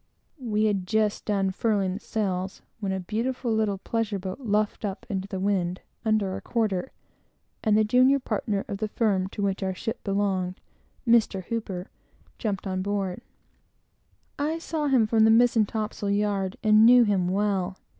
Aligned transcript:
We 0.39 0.65
had 0.65 0.87
just 0.87 1.25
done 1.25 1.51
furling 1.51 1.93
the 1.93 1.99
sails, 1.99 2.63
when 2.79 2.91
a 2.91 2.99
beautiful 2.99 3.53
little 3.53 3.77
pleasure 3.77 4.17
boat 4.17 4.39
luffed 4.39 4.83
up 4.83 5.05
into 5.11 5.27
the 5.27 5.39
wind, 5.39 5.79
under 6.03 6.31
our 6.31 6.41
quarter, 6.41 6.91
and 7.63 7.77
the 7.77 7.83
junior 7.83 8.17
partner 8.17 8.65
of 8.67 8.79
the 8.79 8.87
firm 8.87 9.27
to 9.27 9.43
which 9.43 9.61
our 9.61 9.75
ship 9.75 10.03
belonged, 10.03 10.59
jumped 12.39 12.65
on 12.65 12.81
board. 12.81 13.21
I 14.39 14.57
saw 14.57 14.87
him 14.87 15.05
from 15.05 15.23
the 15.23 15.29
mizen 15.29 15.67
topsail 15.67 16.09
yard, 16.09 16.57
and 16.63 16.83
knew 16.83 17.03
him 17.03 17.27
well. 17.29 17.77